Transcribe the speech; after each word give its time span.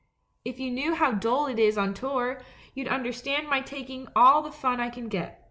If 0.43 0.59
you 0.59 0.71
knew 0.71 0.95
how 0.95 1.11
dull 1.11 1.45
it 1.45 1.59
is 1.59 1.77
on 1.77 1.93
tour, 1.93 2.41
you'd 2.73 2.87
under 2.87 3.13
stand 3.13 3.47
my 3.47 3.61
taking 3.61 4.07
all 4.15 4.41
the 4.41 4.51
fun 4.51 4.79
I 4.79 4.89
can 4.89 5.09
get. 5.09 5.39